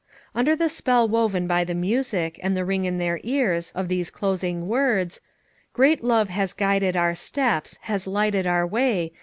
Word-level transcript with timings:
Under 0.33 0.55
the 0.55 0.67
spell 0.67 1.07
woven 1.07 1.45
by 1.45 1.63
the 1.63 1.75
music 1.75 2.39
and 2.41 2.57
the 2.57 2.65
ring 2.65 2.85
in 2.85 2.97
their 2.97 3.19
ears 3.23 3.71
of 3.75 3.87
those 3.87 4.09
closing 4.09 4.67
words: 4.67 5.21
"Great 5.73 6.03
Love 6.03 6.29
has 6.29 6.53
guided 6.53 6.97
our 6.97 7.13
steps, 7.13 7.77
has 7.83 8.07
lighted 8.07 8.47
our 8.47 8.65
way,— 8.65 9.11